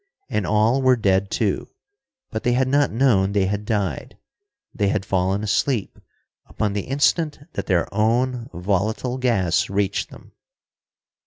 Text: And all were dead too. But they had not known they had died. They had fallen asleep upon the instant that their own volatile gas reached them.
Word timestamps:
And 0.31 0.47
all 0.47 0.81
were 0.81 0.95
dead 0.95 1.29
too. 1.29 1.69
But 2.31 2.41
they 2.41 2.53
had 2.53 2.67
not 2.67 2.89
known 2.91 3.33
they 3.33 3.45
had 3.45 3.65
died. 3.65 4.17
They 4.73 4.87
had 4.87 5.05
fallen 5.05 5.43
asleep 5.43 5.99
upon 6.47 6.73
the 6.73 6.87
instant 6.87 7.37
that 7.53 7.67
their 7.67 7.87
own 7.93 8.49
volatile 8.51 9.19
gas 9.19 9.69
reached 9.69 10.09
them. 10.09 10.31